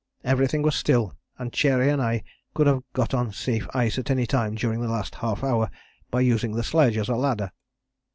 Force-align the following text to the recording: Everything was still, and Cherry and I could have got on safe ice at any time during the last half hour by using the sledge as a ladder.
Everything 0.23 0.63
was 0.63 0.73
still, 0.73 1.13
and 1.37 1.53
Cherry 1.53 1.87
and 1.91 2.01
I 2.01 2.23
could 2.55 2.65
have 2.65 2.81
got 2.91 3.13
on 3.13 3.31
safe 3.31 3.67
ice 3.75 3.99
at 3.99 4.09
any 4.09 4.25
time 4.25 4.55
during 4.55 4.81
the 4.81 4.89
last 4.89 5.13
half 5.13 5.43
hour 5.43 5.69
by 6.09 6.21
using 6.21 6.53
the 6.53 6.63
sledge 6.63 6.97
as 6.97 7.07
a 7.07 7.15
ladder. 7.15 7.51